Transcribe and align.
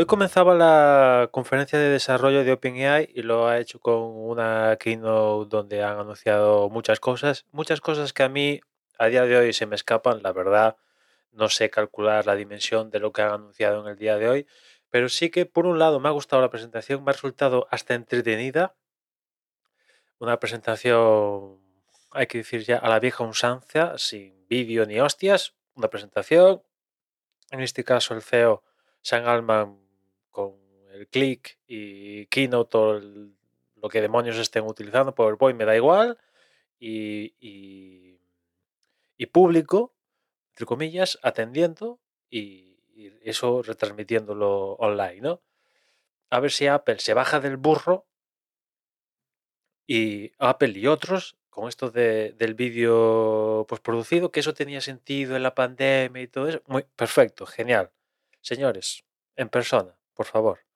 Hoy 0.00 0.06
comenzaba 0.06 0.54
la 0.54 1.28
conferencia 1.30 1.78
de 1.78 1.90
desarrollo 1.90 2.42
de 2.42 2.52
OpenAI 2.52 3.10
y 3.14 3.20
lo 3.20 3.48
ha 3.48 3.58
hecho 3.58 3.80
con 3.80 4.00
una 4.00 4.78
keynote 4.80 5.50
donde 5.50 5.82
han 5.82 5.98
anunciado 5.98 6.70
muchas 6.70 7.00
cosas, 7.00 7.44
muchas 7.52 7.82
cosas 7.82 8.14
que 8.14 8.22
a 8.22 8.30
mí 8.30 8.62
a 8.98 9.08
día 9.08 9.26
de 9.26 9.36
hoy 9.36 9.52
se 9.52 9.66
me 9.66 9.76
escapan, 9.76 10.22
la 10.22 10.32
verdad, 10.32 10.78
no 11.32 11.50
sé 11.50 11.68
calcular 11.68 12.24
la 12.24 12.34
dimensión 12.34 12.88
de 12.88 12.98
lo 12.98 13.12
que 13.12 13.20
han 13.20 13.32
anunciado 13.32 13.82
en 13.82 13.88
el 13.88 13.98
día 13.98 14.16
de 14.16 14.26
hoy, 14.30 14.46
pero 14.88 15.10
sí 15.10 15.28
que 15.28 15.44
por 15.44 15.66
un 15.66 15.78
lado 15.78 16.00
me 16.00 16.08
ha 16.08 16.12
gustado 16.12 16.40
la 16.40 16.48
presentación, 16.48 17.04
me 17.04 17.10
ha 17.10 17.12
resultado 17.12 17.68
hasta 17.70 17.92
entretenida, 17.92 18.74
una 20.18 20.40
presentación, 20.40 21.60
hay 22.12 22.26
que 22.26 22.38
decir 22.38 22.64
ya, 22.64 22.78
a 22.78 22.88
la 22.88 23.00
vieja 23.00 23.22
usanza, 23.22 23.98
sin 23.98 24.46
vídeo 24.48 24.86
ni 24.86 24.98
hostias, 24.98 25.52
una 25.74 25.90
presentación, 25.90 26.62
en 27.50 27.60
este 27.60 27.84
caso 27.84 28.14
el 28.14 28.22
CEO 28.22 28.62
San 29.02 29.26
Alman 29.26 29.89
el 31.00 31.08
click 31.08 31.58
y 31.66 32.26
Keynote 32.26 32.76
o 32.76 33.00
lo 33.76 33.88
que 33.88 34.02
demonios 34.02 34.36
estén 34.36 34.64
utilizando, 34.64 35.14
PowerPoint 35.14 35.58
me 35.58 35.64
da 35.64 35.74
igual, 35.74 36.18
y, 36.78 37.34
y, 39.16 39.26
público, 39.26 39.94
entre 40.52 40.66
comillas, 40.66 41.18
atendiendo 41.22 42.00
y, 42.28 42.80
y, 42.94 43.12
eso 43.22 43.62
retransmitiéndolo 43.62 44.72
online, 44.74 45.20
¿no? 45.20 45.42
A 46.30 46.40
ver 46.40 46.50
si 46.50 46.66
Apple 46.66 46.98
se 46.98 47.14
baja 47.14 47.40
del 47.40 47.56
burro 47.56 48.06
y 49.86 50.32
Apple 50.38 50.72
y 50.74 50.86
otros 50.86 51.36
con 51.48 51.68
esto 51.68 51.90
de, 51.90 52.32
del 52.32 52.54
vídeo 52.54 53.66
producido, 53.82 54.30
que 54.30 54.40
eso 54.40 54.54
tenía 54.54 54.80
sentido 54.80 55.36
en 55.36 55.42
la 55.42 55.54
pandemia 55.54 56.22
y 56.22 56.28
todo 56.28 56.48
eso. 56.48 56.62
Muy 56.66 56.84
perfecto, 56.96 57.46
genial. 57.46 57.90
Señores, 58.40 59.04
en 59.36 59.48
persona, 59.48 59.96
por 60.14 60.26
favor. 60.26 60.69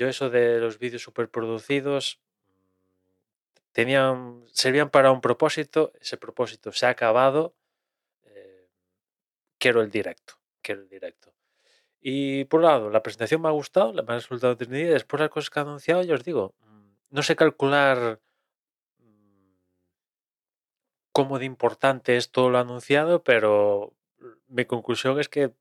Yo 0.00 0.08
eso 0.08 0.30
de 0.30 0.58
los 0.60 0.78
vídeos 0.78 1.02
superproducidos 1.02 2.18
tenían, 3.72 4.46
servían 4.50 4.88
para 4.88 5.12
un 5.12 5.20
propósito, 5.20 5.92
ese 6.00 6.16
propósito 6.16 6.72
se 6.72 6.86
ha 6.86 6.88
acabado. 6.88 7.54
Eh, 8.24 8.66
quiero 9.58 9.82
el 9.82 9.90
directo, 9.90 10.38
quiero 10.62 10.80
el 10.80 10.88
directo. 10.88 11.34
Y 12.00 12.44
por 12.46 12.60
un 12.60 12.66
lado, 12.66 12.88
la 12.88 13.02
presentación 13.02 13.42
me 13.42 13.48
ha 13.48 13.50
gustado, 13.50 13.92
me 13.92 14.00
ha 14.00 14.14
resultado 14.14 14.54
entretenida. 14.54 14.94
Después 14.94 15.20
las 15.20 15.28
cosas 15.28 15.50
que 15.50 15.58
ha 15.58 15.64
anunciado, 15.64 16.02
yo 16.02 16.14
os 16.14 16.24
digo, 16.24 16.54
mm, 16.60 16.92
no 17.10 17.22
sé 17.22 17.36
calcular 17.36 18.20
mm, 19.00 19.52
cómo 21.12 21.38
de 21.38 21.44
importante 21.44 22.16
es 22.16 22.30
todo 22.30 22.48
lo 22.48 22.58
anunciado, 22.58 23.22
pero 23.22 23.92
mi 24.48 24.64
conclusión 24.64 25.20
es 25.20 25.28
que 25.28 25.48
mm, 25.48 25.52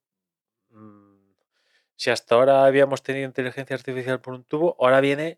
si 2.00 2.09
hasta 2.11 2.36
ahora 2.36 2.64
habíamos 2.64 3.03
tenido 3.03 3.25
inteligencia 3.25 3.75
artificial 3.75 4.22
por 4.22 4.33
un 4.33 4.45
tubo, 4.45 4.78
ahora 4.80 5.02
viene 5.02 5.38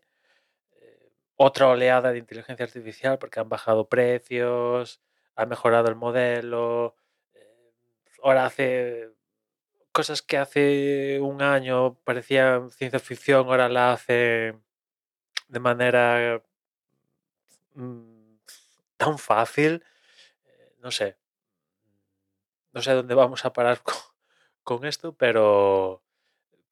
eh, 0.76 1.12
otra 1.34 1.66
oleada 1.66 2.12
de 2.12 2.18
inteligencia 2.18 2.64
artificial 2.64 3.18
porque 3.18 3.40
han 3.40 3.48
bajado 3.48 3.88
precios, 3.88 5.02
ha 5.34 5.44
mejorado 5.44 5.88
el 5.88 5.96
modelo, 5.96 6.94
eh, 7.34 7.72
ahora 8.22 8.46
hace 8.46 9.10
cosas 9.90 10.22
que 10.22 10.38
hace 10.38 11.18
un 11.20 11.42
año 11.42 11.94
parecían 12.04 12.70
ciencia 12.70 13.00
ficción, 13.00 13.48
ahora 13.48 13.68
la 13.68 13.92
hace 13.94 14.54
de 15.48 15.60
manera 15.60 16.44
mm, 17.74 18.36
tan 18.96 19.18
fácil, 19.18 19.84
eh, 20.46 20.76
no 20.78 20.92
sé, 20.92 21.16
no 22.72 22.82
sé 22.82 22.92
dónde 22.92 23.16
vamos 23.16 23.44
a 23.44 23.52
parar 23.52 23.80
con, 23.82 23.96
con 24.62 24.84
esto, 24.84 25.12
pero, 25.12 26.02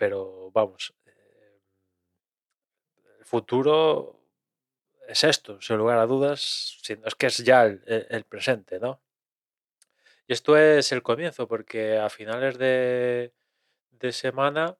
pero 0.00 0.50
vamos, 0.53 0.94
eh, 1.05 1.61
el 3.19 3.25
futuro 3.27 4.19
es 5.06 5.25
esto, 5.25 5.61
sin 5.61 5.77
lugar 5.77 5.99
a 5.99 6.06
dudas, 6.06 6.78
es 6.88 7.15
que 7.16 7.27
es 7.27 7.37
ya 7.44 7.65
el, 7.66 7.83
el, 7.84 8.25
presente, 8.25 8.81
¿no? 8.81 9.03
Y 10.27 10.33
esto 10.33 10.56
es 10.56 10.91
el 10.93 11.03
comienzo, 11.03 11.47
porque 11.47 11.99
a 11.99 12.09
finales 12.09 12.56
de, 12.56 13.34
de 13.91 14.12
semana 14.12 14.78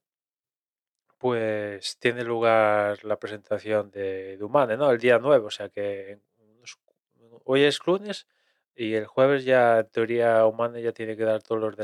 pues 1.19 1.99
tiene 1.99 2.25
lugar 2.25 3.05
la 3.05 3.19
presentación 3.19 3.91
de 3.91 4.39
Dumane, 4.39 4.79
¿no? 4.79 4.91
El 4.91 4.99
día 4.99 5.19
9, 5.19 5.45
o 5.45 5.51
sea 5.51 5.69
que 5.69 6.19
hoy 7.45 7.65
es 7.65 7.79
lunes 7.87 8.27
y 8.75 8.95
el 8.95 9.05
jueves 9.05 9.45
ya 9.45 9.81
en 9.81 9.89
teoría 9.91 10.47
Humane 10.47 10.81
ya 10.81 10.93
tiene 10.93 11.15
que 11.15 11.25
dar 11.25 11.43
todos 11.43 11.61
los 11.61 11.77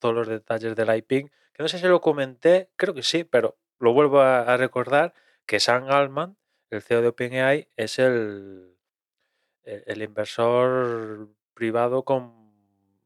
todos 0.00 0.14
los 0.14 0.26
detalles 0.26 0.74
del 0.74 0.96
IPing, 0.96 1.30
que 1.54 1.62
no 1.62 1.68
sé 1.68 1.78
si 1.78 1.86
lo 1.86 2.00
comenté, 2.00 2.70
creo 2.76 2.94
que 2.94 3.02
sí, 3.02 3.24
pero 3.24 3.56
lo 3.78 3.92
vuelvo 3.92 4.20
a, 4.20 4.56
recordar 4.56 5.14
que 5.46 5.60
Sam 5.60 5.84
Altman, 5.88 6.36
el 6.70 6.82
CEO 6.82 7.02
de 7.02 7.08
OpenAI, 7.08 7.68
es 7.76 7.98
el, 7.98 8.76
el, 9.62 10.02
inversor 10.02 11.28
privado 11.54 12.04
con 12.04 12.52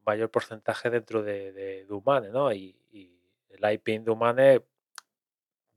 mayor 0.05 0.31
porcentaje 0.31 0.89
dentro 0.89 1.23
de, 1.23 1.53
de, 1.53 1.85
Humane, 1.89 2.29
¿no? 2.29 2.51
Y, 2.51 2.75
y 2.91 3.21
el 3.49 3.71
IPing 3.71 4.03
de 4.03 4.11
Humane 4.11 4.61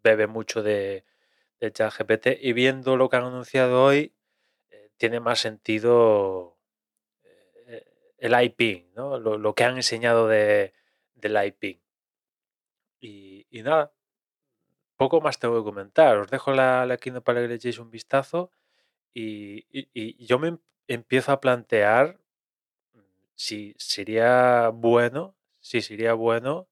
bebe 0.03 0.27
mucho 0.27 0.63
de, 0.63 1.05
de 1.63 1.73
ChatGPT 1.73 2.27
y 2.41 2.53
viendo 2.53 2.97
lo 2.97 3.09
que 3.09 3.17
han 3.17 3.25
anunciado 3.25 3.85
hoy, 3.85 4.13
eh, 4.71 4.91
tiene 4.97 5.21
más 5.21 5.39
sentido 5.39 6.59
eh, 7.25 7.87
el 8.19 8.35
IP, 8.43 8.93
¿no? 8.97 9.19
lo, 9.19 9.55
que 9.55 9.63
han 9.63 9.77
enseñado 9.77 10.27
de, 10.27 10.75
del 11.15 11.39
IP. 11.47 11.82
Y, 13.03 13.47
nada, 13.65 13.93
poco 14.97 15.21
más 15.21 15.39
tengo 15.39 15.59
que 15.59 15.65
comentar. 15.65 16.17
Os 16.19 16.31
dejo 16.31 16.53
la, 16.53 16.87
la 16.87 16.97
Keynote 16.97 17.25
para 17.25 17.43
que 17.43 17.49
le 17.49 17.55
echéis 17.57 17.79
un 17.79 17.91
vistazo 17.91 18.53
y, 19.15 20.27
yo 20.27 20.39
me 20.39 20.49
em, 20.49 20.59
empiezo 20.89 21.33
a 21.33 21.41
plantear 21.41 22.19
si 23.35 23.75
sería 23.79 24.69
bueno, 24.69 25.35
si 25.61 25.81
sería 25.83 26.15
bueno 26.15 26.69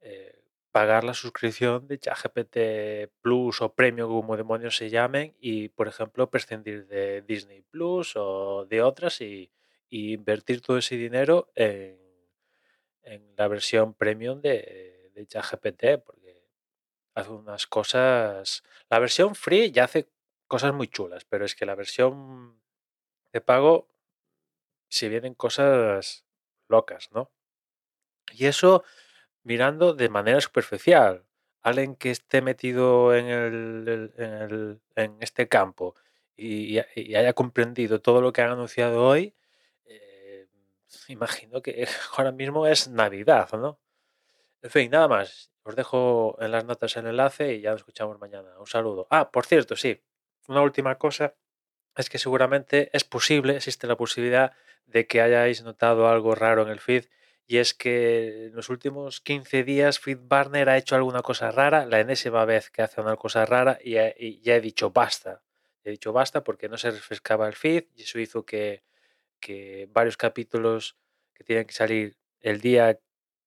eh, 0.00 0.42
pagar 0.70 1.04
la 1.04 1.14
suscripción 1.14 1.86
de 1.86 1.98
ChatGPT 1.98 3.10
Plus 3.20 3.60
o 3.60 3.74
Premium, 3.74 4.08
como 4.08 4.36
demonios 4.36 4.76
se 4.76 4.90
llamen, 4.90 5.34
y, 5.40 5.68
por 5.68 5.88
ejemplo, 5.88 6.30
prescindir 6.30 6.86
de 6.86 7.22
Disney 7.22 7.62
Plus 7.62 8.14
o 8.16 8.66
de 8.66 8.82
otras 8.82 9.20
y, 9.20 9.50
invertir 9.90 10.60
todo 10.60 10.78
ese 10.78 10.96
dinero 10.96 11.50
en 11.54 11.98
la 13.36 13.48
versión 13.48 13.94
Premium 13.94 14.40
de, 14.42 14.97
de 15.18 15.26
ChatGPT, 15.26 16.04
porque 16.04 16.48
hace 17.14 17.30
unas 17.30 17.66
cosas... 17.66 18.62
La 18.88 18.98
versión 18.98 19.34
free 19.34 19.70
ya 19.72 19.84
hace 19.84 20.08
cosas 20.46 20.72
muy 20.72 20.88
chulas, 20.88 21.24
pero 21.24 21.44
es 21.44 21.54
que 21.54 21.66
la 21.66 21.74
versión 21.74 22.60
de 23.32 23.40
pago, 23.40 23.88
si 24.88 25.08
vienen 25.08 25.34
cosas 25.34 26.24
locas, 26.68 27.10
¿no? 27.12 27.30
Y 28.32 28.46
eso 28.46 28.84
mirando 29.42 29.94
de 29.94 30.08
manera 30.08 30.40
superficial. 30.40 31.24
Alguien 31.62 31.96
que 31.96 32.10
esté 32.10 32.40
metido 32.42 33.14
en, 33.14 33.26
el, 33.26 34.12
en, 34.16 34.32
el, 34.32 34.80
en 34.94 35.16
este 35.20 35.48
campo 35.48 35.94
y, 36.36 36.78
haya 36.78 37.32
comprendido 37.32 38.00
todo 38.00 38.20
lo 38.20 38.32
que 38.32 38.42
han 38.42 38.52
anunciado 38.52 39.04
hoy, 39.04 39.34
eh, 39.86 40.46
imagino 41.08 41.62
que 41.62 41.86
ahora 42.16 42.32
mismo 42.32 42.66
es 42.66 42.88
Navidad, 42.88 43.50
¿no? 43.52 43.80
En 44.62 44.70
fin, 44.70 44.90
nada 44.90 45.08
más. 45.08 45.50
Os 45.62 45.76
dejo 45.76 46.36
en 46.40 46.50
las 46.50 46.64
notas 46.64 46.96
el 46.96 47.06
enlace 47.06 47.54
y 47.54 47.60
ya 47.60 47.72
nos 47.72 47.80
escuchamos 47.80 48.18
mañana. 48.18 48.58
Un 48.58 48.66
saludo. 48.66 49.06
Ah, 49.10 49.30
por 49.30 49.46
cierto, 49.46 49.76
sí, 49.76 50.02
una 50.48 50.62
última 50.62 50.96
cosa 50.96 51.34
es 51.96 52.08
que 52.08 52.18
seguramente 52.18 52.90
es 52.92 53.04
posible, 53.04 53.56
existe 53.56 53.86
la 53.86 53.96
posibilidad 53.96 54.52
de 54.86 55.06
que 55.06 55.20
hayáis 55.20 55.62
notado 55.62 56.08
algo 56.08 56.34
raro 56.34 56.62
en 56.62 56.68
el 56.68 56.80
feed 56.80 57.06
y 57.46 57.58
es 57.58 57.74
que 57.74 58.46
en 58.46 58.54
los 58.54 58.68
últimos 58.68 59.20
15 59.20 59.64
días 59.64 59.98
Fritz 59.98 60.20
Barner 60.22 60.68
ha 60.68 60.78
hecho 60.78 60.96
alguna 60.96 61.22
cosa 61.22 61.50
rara, 61.50 61.86
la 61.86 62.00
enésima 62.00 62.44
vez 62.44 62.70
que 62.70 62.82
hace 62.82 63.00
una 63.00 63.16
cosa 63.16 63.44
rara 63.46 63.78
y, 63.82 63.94
ya 63.94 64.56
he 64.56 64.60
dicho 64.60 64.90
basta. 64.90 65.42
He 65.84 65.90
dicho 65.90 66.12
basta 66.12 66.44
porque 66.44 66.68
no 66.68 66.78
se 66.78 66.90
refrescaba 66.90 67.46
el 67.48 67.54
feed 67.54 67.84
y 67.94 68.02
eso 68.02 68.18
hizo 68.18 68.44
que, 68.44 68.84
que 69.40 69.88
varios 69.90 70.16
capítulos 70.16 70.96
que 71.34 71.44
tienen 71.44 71.66
que 71.66 71.74
salir 71.74 72.16
el 72.40 72.60
día 72.60 72.98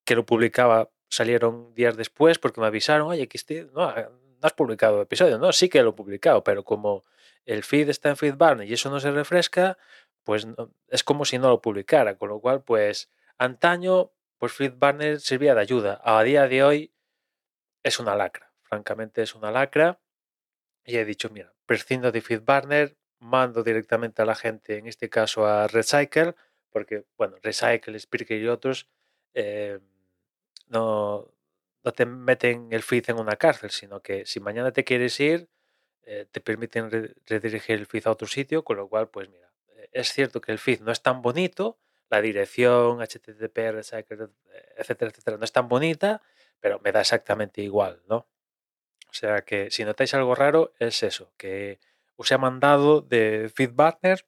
que 0.03 0.15
lo 0.15 0.25
publicaba 0.25 0.89
salieron 1.11 1.75
días 1.75 1.97
después 1.97 2.39
porque 2.39 2.61
me 2.61 2.67
avisaron, 2.67 3.07
oye, 3.07 3.27
que 3.27 3.37
este, 3.37 3.65
no, 3.73 3.93
no 3.93 4.39
has 4.41 4.53
publicado 4.53 5.01
episodio. 5.01 5.37
No, 5.37 5.51
sí 5.51 5.69
que 5.69 5.83
lo 5.83 5.91
he 5.91 5.93
publicado, 5.93 6.43
pero 6.43 6.63
como 6.63 7.03
el 7.45 7.63
feed 7.63 7.89
está 7.89 8.09
en 8.09 8.17
Feed 8.17 8.35
Barner 8.35 8.67
y 8.67 8.73
eso 8.73 8.89
no 8.89 8.99
se 8.99 9.11
refresca, 9.11 9.77
pues 10.23 10.47
es 10.87 11.03
como 11.03 11.25
si 11.25 11.37
no 11.37 11.49
lo 11.49 11.61
publicara, 11.61 12.15
con 12.17 12.29
lo 12.29 12.39
cual 12.39 12.63
pues 12.63 13.09
Antaño, 13.37 14.11
pues 14.37 14.53
Fritz 14.53 14.77
Barner 14.77 15.19
servía 15.19 15.55
de 15.55 15.61
ayuda. 15.61 15.99
A 16.03 16.21
día 16.21 16.47
de 16.47 16.63
hoy 16.63 16.93
es 17.83 17.99
una 17.99 18.15
lacra. 18.15 18.53
Francamente 18.61 19.23
es 19.23 19.33
una 19.33 19.49
lacra. 19.49 19.99
Y 20.85 20.97
he 20.97 21.05
dicho, 21.05 21.29
mira, 21.31 21.51
prescindo 21.65 22.11
de 22.11 22.21
Fritz 22.21 22.45
Barner, 22.45 22.97
mando 23.17 23.63
directamente 23.63 24.21
a 24.21 24.25
la 24.25 24.35
gente, 24.35 24.77
en 24.77 24.87
este 24.87 25.09
caso 25.09 25.47
a 25.47 25.67
Recycle, 25.67 26.35
porque, 26.69 27.05
bueno, 27.17 27.37
Recycle, 27.41 27.99
Spreaker 27.99 28.39
y 28.39 28.47
otros, 28.47 28.87
eh, 29.33 29.79
no, 30.71 31.33
no 31.83 31.91
te 31.93 32.05
meten 32.05 32.69
el 32.71 32.83
feed 32.83 33.09
en 33.09 33.19
una 33.19 33.35
cárcel, 33.37 33.71
sino 33.71 34.01
que 34.01 34.25
si 34.25 34.39
mañana 34.39 34.71
te 34.71 34.83
quieres 34.83 35.19
ir, 35.19 35.49
eh, 36.03 36.27
te 36.31 36.41
permiten 36.41 36.89
redirigir 37.27 37.77
el 37.79 37.85
feed 37.87 38.07
a 38.07 38.11
otro 38.11 38.27
sitio, 38.27 38.63
con 38.63 38.77
lo 38.77 38.87
cual, 38.89 39.09
pues 39.09 39.29
mira, 39.29 39.51
eh, 39.77 39.89
es 39.93 40.13
cierto 40.13 40.41
que 40.41 40.51
el 40.51 40.59
feed 40.59 40.81
no 40.81 40.91
es 40.91 41.01
tan 41.01 41.21
bonito, 41.21 41.79
la 42.09 42.21
dirección, 42.21 43.01
HTTP, 43.01 43.57
etcétera, 44.77 45.11
etcétera, 45.11 45.37
no 45.37 45.45
es 45.45 45.51
tan 45.51 45.69
bonita, 45.69 46.21
pero 46.59 46.79
me 46.83 46.91
da 46.91 47.01
exactamente 47.01 47.61
igual, 47.61 48.01
¿no? 48.07 48.27
O 49.09 49.13
sea 49.13 49.43
que 49.43 49.71
si 49.71 49.83
notáis 49.85 50.13
algo 50.13 50.35
raro, 50.35 50.73
es 50.79 51.03
eso, 51.03 51.33
que 51.37 51.79
os 52.15 52.31
he 52.31 52.37
mandado 52.37 53.01
de 53.01 53.51
FeedBurner 53.53 54.25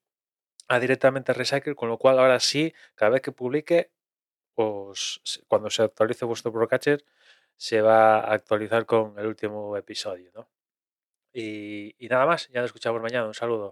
a 0.67 0.79
directamente 0.79 1.31
a 1.31 1.35
Recycle, 1.35 1.75
con 1.75 1.89
lo 1.89 1.97
cual 1.97 2.19
ahora 2.19 2.39
sí, 2.39 2.73
cada 2.95 3.11
vez 3.11 3.21
que 3.21 3.31
publique, 3.31 3.91
os, 4.55 5.21
cuando 5.47 5.69
se 5.69 5.83
actualice 5.83 6.25
vuestro 6.25 6.51
Procatcher, 6.53 7.05
se 7.57 7.81
va 7.81 8.19
a 8.19 8.33
actualizar 8.33 8.85
con 8.85 9.17
el 9.19 9.27
último 9.27 9.77
episodio, 9.77 10.31
¿no? 10.35 10.49
Y, 11.33 11.95
y 12.05 12.09
nada 12.09 12.25
más, 12.27 12.49
ya 12.49 12.61
nos 12.61 12.69
escuchamos 12.69 13.01
mañana. 13.01 13.27
Un 13.27 13.33
saludo. 13.35 13.71